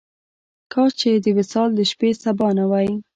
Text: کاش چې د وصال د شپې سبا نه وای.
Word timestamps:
کاش 0.73 0.91
چې 1.01 1.09
د 1.23 1.25
وصال 1.37 1.69
د 1.75 1.81
شپې 1.91 2.09
سبا 2.23 2.47
نه 2.59 2.65
وای. 2.71 2.89